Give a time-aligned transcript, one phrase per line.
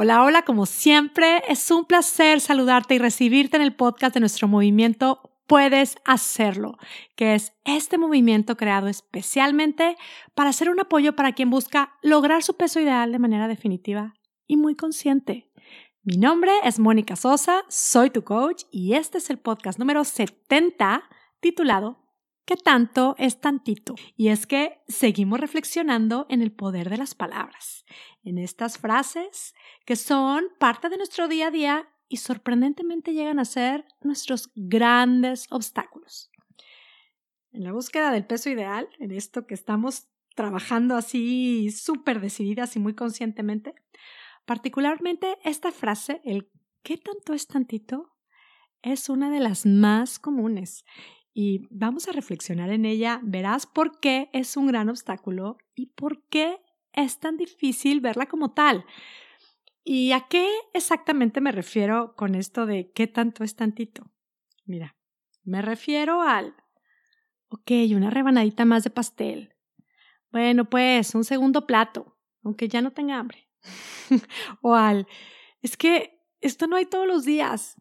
[0.00, 4.46] Hola, hola, como siempre, es un placer saludarte y recibirte en el podcast de nuestro
[4.46, 6.78] movimiento Puedes hacerlo,
[7.16, 9.96] que es este movimiento creado especialmente
[10.36, 14.14] para ser un apoyo para quien busca lograr su peso ideal de manera definitiva
[14.46, 15.50] y muy consciente.
[16.04, 21.02] Mi nombre es Mónica Sosa, soy tu coach y este es el podcast número 70
[21.40, 22.07] titulado
[22.48, 23.94] ¿Qué tanto es tantito?
[24.16, 27.84] Y es que seguimos reflexionando en el poder de las palabras,
[28.24, 29.54] en estas frases
[29.84, 35.46] que son parte de nuestro día a día y sorprendentemente llegan a ser nuestros grandes
[35.50, 36.30] obstáculos.
[37.52, 42.78] En la búsqueda del peso ideal, en esto que estamos trabajando así súper decididas y
[42.78, 43.74] muy conscientemente,
[44.46, 46.48] particularmente esta frase, el
[46.82, 48.14] ¿qué tanto es tantito?
[48.82, 50.84] es una de las más comunes
[51.40, 56.24] y vamos a reflexionar en ella, verás por qué es un gran obstáculo y por
[56.24, 56.58] qué
[56.92, 58.84] es tan difícil verla como tal.
[59.84, 64.10] ¿Y a qué exactamente me refiero con esto de qué tanto es tantito?
[64.64, 64.96] Mira,
[65.44, 66.56] me refiero al,
[67.50, 69.54] ok, una rebanadita más de pastel.
[70.32, 73.48] Bueno, pues un segundo plato, aunque ya no tenga hambre.
[74.60, 75.06] o al,
[75.62, 77.80] es que esto no hay todos los días.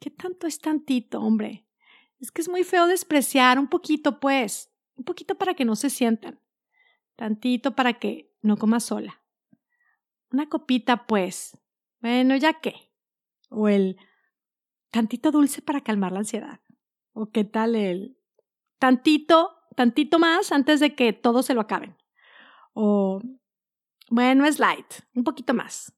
[0.00, 1.68] ¿Qué tanto es tantito, hombre?
[2.22, 5.90] Es que es muy feo despreciar un poquito, pues, un poquito para que no se
[5.90, 6.40] sientan,
[7.16, 9.20] tantito para que no coma sola.
[10.30, 11.58] Una copita, pues,
[12.00, 12.92] bueno, ya qué.
[13.50, 13.98] O el
[14.92, 16.60] tantito dulce para calmar la ansiedad.
[17.12, 18.16] O qué tal el
[18.78, 21.96] tantito, tantito más antes de que todos se lo acaben.
[22.72, 23.20] O,
[24.10, 24.86] bueno, es light,
[25.16, 25.92] un poquito más.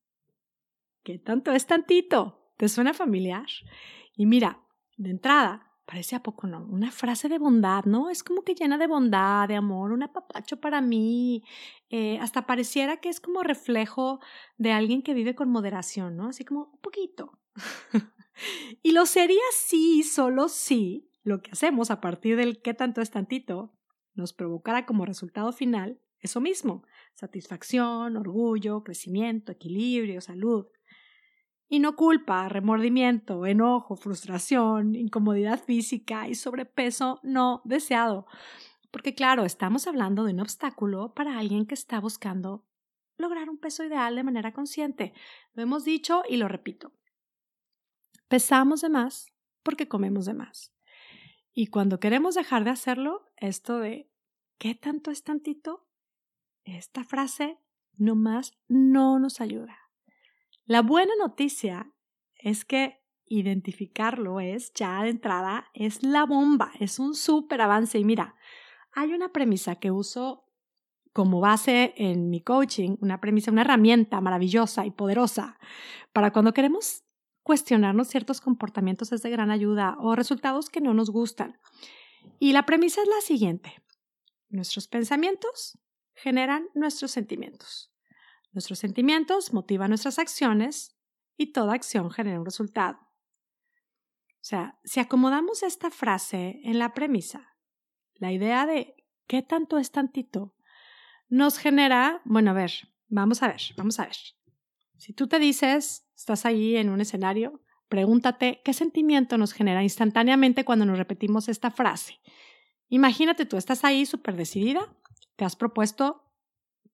[1.02, 2.50] ¿Qué tanto es tantito?
[2.56, 3.46] ¿Te suena familiar?
[4.16, 4.66] Y mira,
[4.96, 8.08] de entrada, Parece a poco no, una frase de bondad, ¿no?
[8.08, 11.44] Es como que llena de bondad, de amor, un apapacho para mí.
[11.90, 14.20] Eh, hasta pareciera que es como reflejo
[14.56, 16.28] de alguien que vive con moderación, ¿no?
[16.28, 17.38] Así como un poquito.
[18.82, 23.10] y lo sería sí, solo si lo que hacemos a partir del qué tanto es
[23.10, 23.74] tantito
[24.14, 30.66] nos provocara como resultado final eso mismo, satisfacción, orgullo, crecimiento, equilibrio, salud.
[31.68, 38.26] Y no culpa, remordimiento, enojo, frustración, incomodidad física y sobrepeso no deseado.
[38.90, 42.64] Porque claro, estamos hablando de un obstáculo para alguien que está buscando
[43.16, 45.12] lograr un peso ideal de manera consciente.
[45.54, 46.92] Lo hemos dicho y lo repito.
[48.28, 49.26] Pesamos de más
[49.62, 50.72] porque comemos de más.
[51.52, 54.10] Y cuando queremos dejar de hacerlo, esto de
[54.58, 55.86] ¿qué tanto es tantito?
[56.64, 57.58] Esta frase
[57.96, 59.83] nomás no nos ayuda.
[60.66, 61.92] La buena noticia
[62.36, 67.98] es que identificarlo es ya de entrada, es la bomba, es un súper avance.
[67.98, 68.36] Y mira,
[68.92, 70.44] hay una premisa que uso
[71.12, 75.58] como base en mi coaching, una premisa, una herramienta maravillosa y poderosa
[76.12, 77.04] para cuando queremos
[77.42, 81.60] cuestionarnos ciertos comportamientos es de gran ayuda o resultados que no nos gustan.
[82.38, 83.74] Y la premisa es la siguiente.
[84.48, 85.78] Nuestros pensamientos
[86.14, 87.93] generan nuestros sentimientos.
[88.54, 90.96] Nuestros sentimientos motivan nuestras acciones
[91.36, 92.98] y toda acción genera un resultado.
[92.98, 97.56] O sea, si acomodamos esta frase en la premisa,
[98.14, 98.94] la idea de
[99.26, 100.54] qué tanto es tantito,
[101.28, 102.70] nos genera, bueno, a ver,
[103.08, 104.16] vamos a ver, vamos a ver.
[104.98, 110.64] Si tú te dices, estás ahí en un escenario, pregúntate qué sentimiento nos genera instantáneamente
[110.64, 112.20] cuando nos repetimos esta frase.
[112.88, 114.94] Imagínate tú, estás ahí súper decidida,
[115.34, 116.23] te has propuesto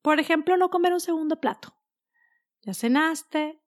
[0.03, 1.75] por ejemplo, no comer un segundo plato.
[2.63, 3.61] Ya cenaste,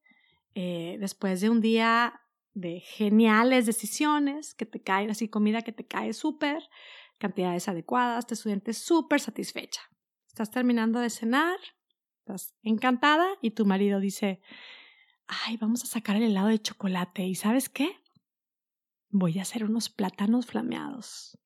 [0.55, 2.21] eh, después de un día
[2.53, 6.63] de geniales decisiones, que te cae así comida que te cae súper,
[7.17, 9.81] cantidades adecuadas, te sientes súper satisfecha.
[10.27, 11.57] Estás terminando de cenar,
[12.19, 14.41] estás encantada y tu marido dice,
[15.27, 17.97] ay, vamos a sacar el helado de chocolate y ¿sabes qué?
[19.09, 21.37] Voy a hacer unos plátanos flameados.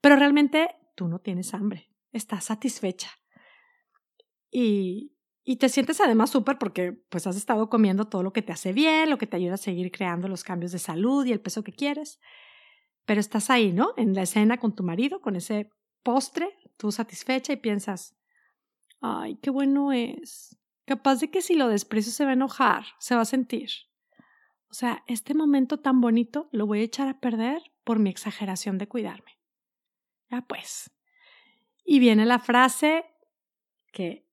[0.00, 3.10] Pero realmente tú no tienes hambre, estás satisfecha
[4.56, 5.10] y,
[5.56, 9.10] te sientes además súper porque pues has estado comiendo todo lo que te hace bien,
[9.10, 11.72] lo que te ayuda a seguir creando los cambios de salud y el peso que
[11.72, 12.20] quieres.
[13.04, 13.92] Pero estás ahí, ¿no?
[13.96, 15.70] En la escena con tu marido, con ese
[16.04, 18.16] postre, tú satisfecha y piensas,
[19.00, 20.56] ay, qué bueno es.
[20.86, 23.70] Capaz de que si lo desprecio se va a enojar, se va a sentir.
[24.70, 28.78] O sea, este momento tan bonito lo voy a echar a perder por mi exageración
[28.78, 29.32] de cuidarme.
[30.30, 30.90] Ya pues.
[31.84, 33.04] Y viene la frase
[33.92, 34.23] que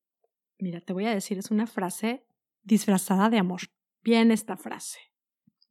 [0.62, 2.24] Mira, te voy a decir, es una frase
[2.62, 3.62] disfrazada de amor.
[4.04, 5.00] Bien esta frase.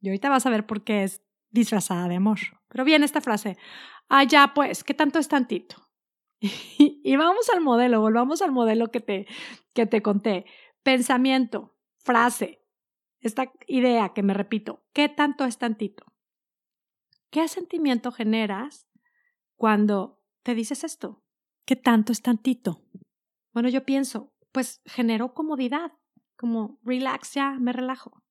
[0.01, 2.39] Y ahorita vas a ver por qué es disfrazada de amor.
[2.67, 3.57] Pero bien esta frase.
[4.09, 5.89] Ah, ya, pues, ¿qué tanto es tantito?
[6.41, 9.27] y vamos al modelo, volvamos al modelo que te,
[9.73, 10.45] que te conté.
[10.83, 11.73] Pensamiento.
[11.97, 12.61] frase,
[13.21, 16.03] esta idea que me repito, ¿qué tanto es tantito?
[17.29, 18.89] ¿Qué sentimiento generas
[19.55, 21.23] cuando te dices esto?
[21.65, 22.81] ¿Qué tanto es tantito?
[23.53, 25.93] Bueno, yo pienso, pues genero comodidad,
[26.35, 28.23] como relax ya, me relajo.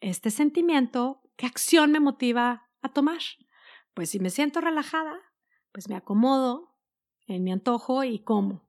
[0.00, 3.20] Este sentimiento, ¿qué acción me motiva a tomar?
[3.94, 5.18] Pues si me siento relajada,
[5.72, 6.76] pues me acomodo
[7.26, 8.68] en mi antojo y como.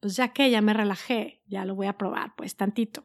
[0.00, 3.02] Pues ya que ya me relajé, ya lo voy a probar, pues tantito.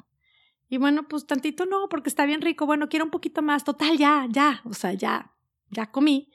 [0.67, 2.65] Y bueno, pues tantito no, porque está bien rico.
[2.65, 3.65] Bueno, quiero un poquito más.
[3.65, 4.61] Total, ya, ya.
[4.63, 5.33] O sea, ya,
[5.69, 6.31] ya comí.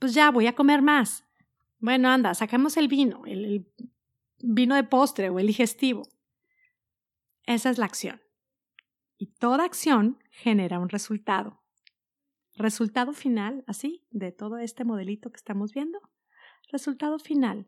[0.00, 1.24] Pues ya voy a comer más.
[1.78, 3.64] Bueno, anda, sacamos el vino, el
[4.38, 6.02] vino de postre o el digestivo.
[7.44, 8.20] Esa es la acción.
[9.18, 11.62] Y toda acción genera un resultado.
[12.54, 16.00] Resultado final, así, de todo este modelito que estamos viendo.
[16.70, 17.66] Resultado final.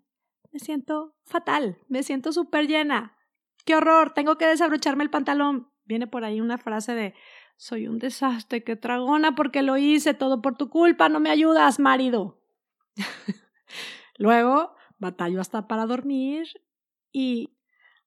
[0.50, 3.16] Me siento fatal, me siento súper llena.
[3.64, 4.12] ¡Qué horror!
[4.14, 5.70] Tengo que desabrocharme el pantalón.
[5.84, 7.14] Viene por ahí una frase de
[7.56, 11.80] soy un desastre, qué tragona porque lo hice todo por tu culpa, no me ayudas,
[11.80, 12.40] marido.
[14.16, 16.48] Luego batallo hasta para dormir
[17.12, 17.56] y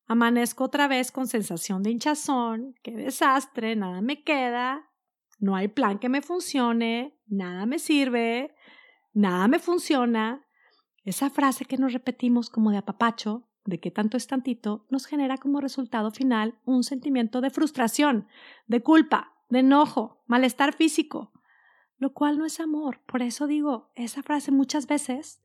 [0.07, 4.89] amanezco otra vez con sensación de hinchazón, qué desastre, nada me queda,
[5.39, 8.53] no hay plan que me funcione, nada me sirve,
[9.13, 10.45] nada me funciona.
[11.03, 15.37] Esa frase que nos repetimos como de apapacho, de que tanto es tantito, nos genera
[15.37, 18.27] como resultado final un sentimiento de frustración,
[18.67, 21.31] de culpa, de enojo, malestar físico,
[21.97, 23.01] lo cual no es amor.
[23.05, 25.41] Por eso digo, esa frase muchas veces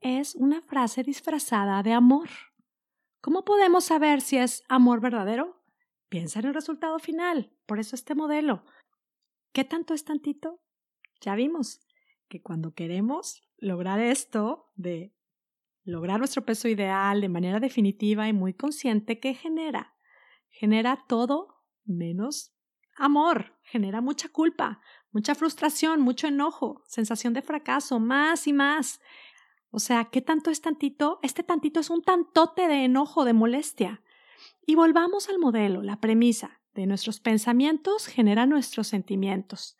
[0.00, 2.28] es una frase disfrazada de amor.
[3.20, 5.62] ¿Cómo podemos saber si es amor verdadero?
[6.08, 7.52] Piensa en el resultado final.
[7.66, 8.64] Por eso este modelo.
[9.52, 10.60] ¿Qué tanto es tantito?
[11.20, 11.80] Ya vimos
[12.28, 15.14] que cuando queremos lograr esto de
[15.82, 19.94] lograr nuestro peso ideal de manera definitiva y muy consciente, ¿qué genera?
[20.50, 22.56] Genera todo menos
[22.96, 24.80] amor, genera mucha culpa,
[25.12, 29.00] mucha frustración, mucho enojo, sensación de fracaso, más y más.
[29.70, 31.18] O sea, ¿qué tanto es tantito?
[31.22, 34.02] Este tantito es un tantote de enojo, de molestia.
[34.64, 39.76] Y volvamos al modelo, la premisa de nuestros pensamientos genera nuestros sentimientos.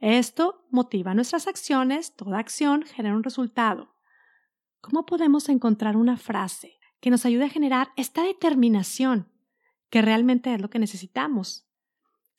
[0.00, 3.94] Esto motiva nuestras acciones, toda acción genera un resultado.
[4.80, 9.30] ¿Cómo podemos encontrar una frase que nos ayude a generar esta determinación
[9.90, 11.69] que realmente es lo que necesitamos?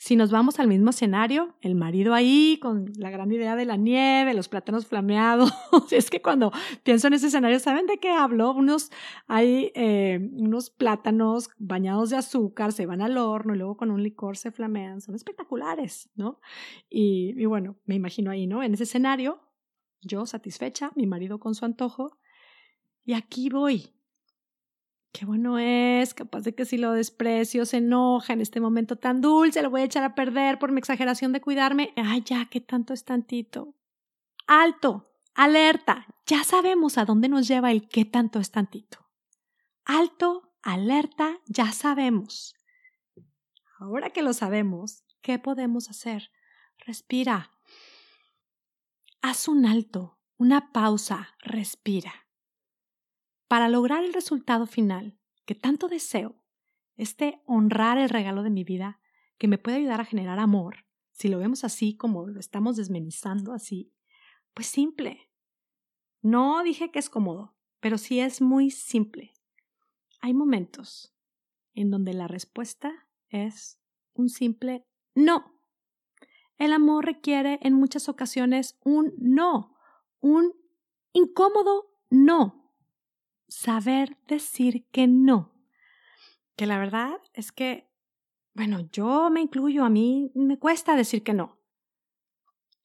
[0.01, 3.77] Si nos vamos al mismo escenario, el marido ahí con la gran idea de la
[3.77, 5.53] nieve, los plátanos flameados,
[5.91, 6.51] es que cuando
[6.81, 8.51] pienso en ese escenario, ¿saben de qué hablo?
[8.51, 8.89] Unos,
[9.27, 14.01] hay eh, unos plátanos bañados de azúcar, se van al horno y luego con un
[14.01, 16.39] licor se flamean, son espectaculares, ¿no?
[16.89, 18.63] Y, y bueno, me imagino ahí, ¿no?
[18.63, 19.39] En ese escenario,
[20.01, 22.17] yo satisfecha, mi marido con su antojo,
[23.05, 23.93] y aquí voy,
[25.11, 29.21] qué bueno es, capaz de que si lo desprecio se enoja en este momento tan
[29.21, 31.93] dulce, lo voy a echar a perder por mi exageración de cuidarme.
[31.95, 33.75] Ay, ya, qué tanto es tantito.
[34.47, 39.09] Alto, alerta, ya sabemos a dónde nos lleva el qué tanto es tantito.
[39.85, 42.55] Alto, alerta, ya sabemos.
[43.79, 46.31] Ahora que lo sabemos, ¿qué podemos hacer?
[46.77, 47.51] Respira.
[49.21, 52.20] Haz un alto, una pausa, respira.
[53.51, 56.41] Para lograr el resultado final que tanto deseo,
[56.95, 59.01] este honrar el regalo de mi vida
[59.37, 63.51] que me puede ayudar a generar amor, si lo vemos así como lo estamos desmenizando
[63.51, 63.93] así,
[64.53, 65.29] pues simple.
[66.21, 69.33] No dije que es cómodo, pero sí es muy simple.
[70.21, 71.13] Hay momentos
[71.73, 73.81] en donde la respuesta es
[74.13, 75.61] un simple no.
[76.57, 79.75] El amor requiere en muchas ocasiones un no,
[80.21, 80.53] un
[81.11, 82.60] incómodo no
[83.51, 85.51] saber decir que no.
[86.55, 87.91] Que la verdad es que,
[88.53, 91.59] bueno, yo me incluyo, a mí me cuesta decir que no.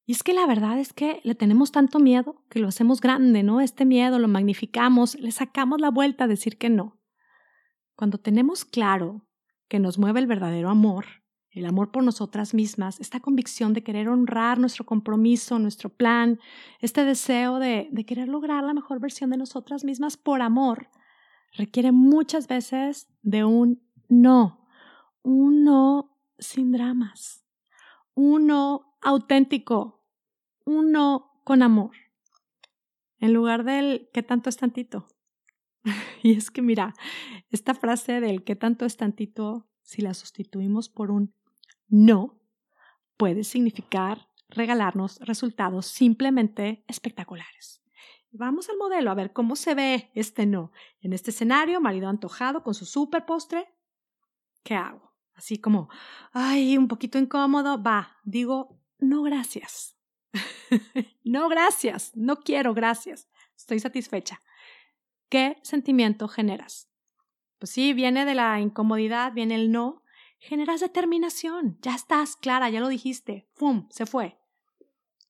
[0.04, 3.42] Y es que la verdad es que le tenemos tanto miedo que lo hacemos grande,
[3.42, 3.60] ¿no?
[3.60, 7.00] Este miedo lo magnificamos, le sacamos la vuelta a decir que no.
[7.94, 9.26] Cuando tenemos claro
[9.68, 11.06] que nos mueve el verdadero amor,
[11.56, 16.38] el amor por nosotras mismas, esta convicción de querer honrar nuestro compromiso, nuestro plan,
[16.80, 20.90] este deseo de, querer lograr la mejor versión de nosotras mismas por amor,
[21.54, 24.68] requiere muchas veces de un no,
[25.22, 27.42] un no sin dramas,
[28.14, 30.04] un no auténtico,
[30.66, 31.92] un no con amor,
[33.18, 35.08] en lugar del que tanto es tantito.
[36.22, 36.92] y es que mira,
[37.50, 41.32] esta frase del que tanto es tantito, si la sustituimos por un
[41.88, 42.40] no
[43.16, 47.82] puede significar regalarnos resultados simplemente espectaculares.
[48.30, 50.70] Vamos al modelo a ver cómo se ve este no.
[51.00, 53.66] En este escenario, marido antojado con su super postre,
[54.62, 55.06] ¿qué hago?
[55.36, 55.88] así como,
[56.32, 59.96] ay, un poquito incómodo, va, digo, no gracias.
[61.24, 64.42] no gracias, no quiero gracias, estoy satisfecha.
[65.28, 66.90] ¿Qué sentimiento generas?
[67.58, 70.02] Pues sí, viene de la incomodidad, viene el no,
[70.38, 73.86] generas determinación, ya estás clara, ya lo dijiste, ¡fum!
[73.90, 74.38] Se fue.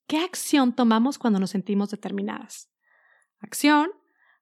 [0.06, 2.70] ¿Qué acción tomamos cuando nos sentimos determinadas?
[3.40, 3.90] Acción,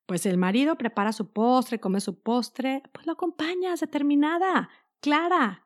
[0.06, 4.68] pues el marido prepara su postre, come su postre, pues lo acompañas determinada,
[5.00, 5.64] clara,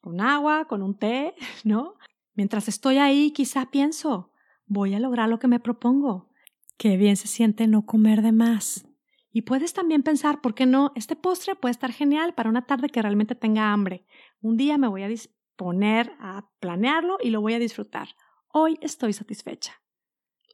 [0.00, 1.34] con agua, con un té,
[1.64, 1.94] ¿no?
[2.34, 4.32] Mientras estoy ahí, quizá pienso,
[4.66, 6.28] voy a lograr lo que me propongo.
[6.76, 8.86] Qué bien se siente no comer de más.
[9.32, 10.92] Y puedes también pensar, ¿por qué no?
[10.94, 14.06] Este postre puede estar genial para una tarde que realmente tenga hambre.
[14.40, 18.08] Un día me voy a disponer a planearlo y lo voy a disfrutar.
[18.48, 19.82] Hoy estoy satisfecha.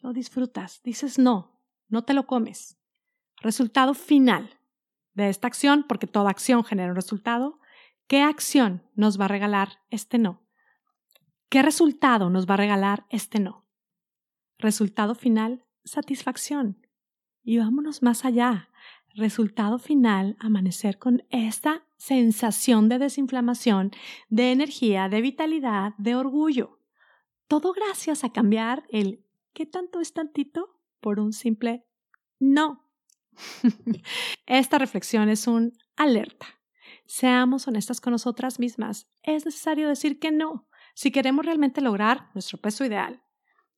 [0.00, 2.78] Lo disfrutas, dices no, no te lo comes.
[3.40, 4.58] Resultado final
[5.14, 7.60] de esta acción, porque toda acción genera un resultado,
[8.06, 10.42] ¿qué acción nos va a regalar este no?
[11.48, 13.66] ¿Qué resultado nos va a regalar este no?
[14.58, 16.86] Resultado final, satisfacción.
[17.42, 18.70] Y vámonos más allá.
[19.14, 23.90] Resultado final, amanecer con esta sensación de desinflamación,
[24.28, 26.78] de energía, de vitalidad, de orgullo.
[27.46, 30.78] Todo gracias a cambiar el ¿qué tanto es tantito?
[31.00, 31.84] por un simple
[32.38, 32.88] no.
[34.46, 36.46] Esta reflexión es un alerta.
[37.06, 39.08] Seamos honestas con nosotras mismas.
[39.22, 43.22] Es necesario decir que no si queremos realmente lograr nuestro peso ideal.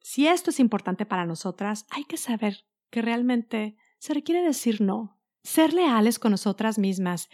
[0.01, 5.19] Si esto es importante para nosotras, hay que saber que realmente se requiere decir no,
[5.45, 7.29] ser leales con nosotras mismas.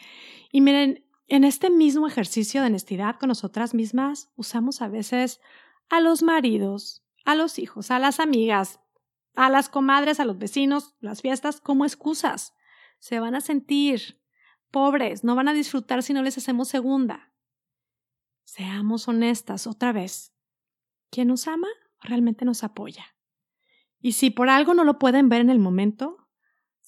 [0.53, 5.41] Y miren, en este mismo ejercicio de honestidad con nosotras mismas, usamos a veces
[5.89, 8.81] a los maridos, a los hijos, a las amigas,
[9.35, 12.55] a las comadres, a los vecinos, las fiestas como excusas.
[12.99, 14.21] Se van a sentir
[14.71, 17.33] pobres, no van a disfrutar si no les hacemos segunda.
[18.45, 20.35] Seamos honestas otra vez.
[21.11, 21.69] ¿Quién nos ama
[22.01, 23.05] realmente nos apoya.
[24.01, 26.20] Y si por algo no lo pueden ver en el momento,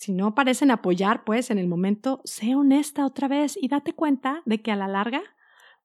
[0.03, 4.43] si no parecen apoyar, pues en el momento, sé honesta otra vez y date cuenta
[4.45, 5.23] de que a la larga,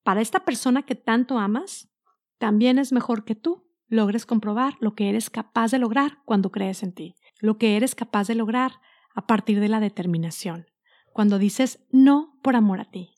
[0.02, 1.92] para esta persona que tanto amas,
[2.40, 6.82] también es mejor que tú logres comprobar lo que eres capaz de lograr cuando crees
[6.82, 8.82] en ti, lo que eres capaz de lograr
[9.14, 10.66] a partir de la determinación,
[11.14, 13.14] cuando dices no por amor a ti.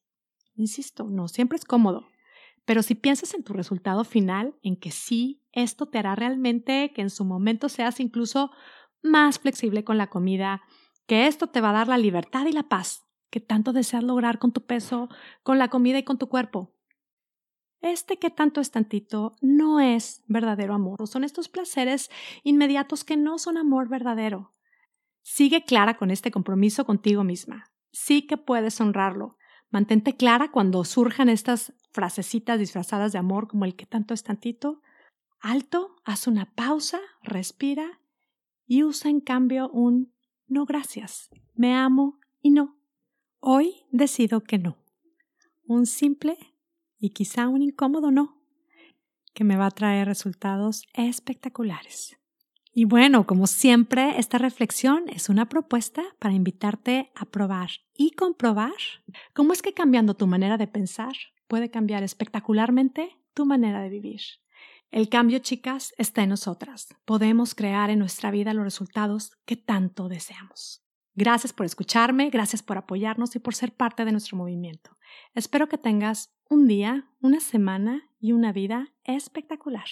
[0.55, 2.09] Insisto, no siempre es cómodo,
[2.65, 7.01] pero si piensas en tu resultado final, en que sí, esto te hará realmente que
[7.01, 8.51] en su momento seas incluso
[9.01, 10.61] más flexible con la comida,
[11.09, 14.37] que esto te va a dar la libertad y la paz que tanto deseas lograr
[14.37, 15.09] con tu peso,
[15.41, 16.75] con la comida y con tu cuerpo.
[17.81, 22.11] Este que tanto es tantito no es verdadero amor, son estos placeres
[22.43, 24.53] inmediatos que no son amor verdadero.
[25.23, 27.71] Sigue clara con este compromiso contigo misma.
[27.91, 29.39] Sí que puedes honrarlo,
[29.71, 34.81] Mantente clara cuando surjan estas frasecitas disfrazadas de amor como el que tanto es tantito.
[35.39, 37.99] Alto, haz una pausa, respira
[38.65, 40.11] y usa en cambio un
[40.49, 42.77] no gracias, me amo y no.
[43.39, 44.77] Hoy decido que no.
[45.65, 46.37] Un simple
[46.97, 48.41] y quizá un incómodo no,
[49.33, 52.17] que me va a traer resultados espectaculares.
[52.73, 58.73] Y bueno, como siempre, esta reflexión es una propuesta para invitarte a probar y comprobar
[59.33, 61.13] cómo es que cambiando tu manera de pensar
[61.47, 64.21] puede cambiar espectacularmente tu manera de vivir.
[64.91, 66.87] El cambio, chicas, está en nosotras.
[67.05, 70.83] Podemos crear en nuestra vida los resultados que tanto deseamos.
[71.13, 74.97] Gracias por escucharme, gracias por apoyarnos y por ser parte de nuestro movimiento.
[75.35, 79.87] Espero que tengas un día, una semana y una vida espectacular.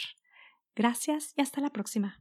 [0.76, 2.20] Gracias y hasta la próxima.